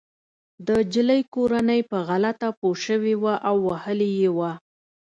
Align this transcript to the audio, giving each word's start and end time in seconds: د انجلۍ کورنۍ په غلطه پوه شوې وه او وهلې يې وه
د 0.65 0.69
انجلۍ 0.81 1.21
کورنۍ 1.33 1.81
په 1.91 1.97
غلطه 2.09 2.47
پوه 2.59 2.75
شوې 2.85 3.15
وه 3.23 3.33
او 3.49 3.55
وهلې 3.67 4.09
يې 4.19 4.29
وه 4.37 4.51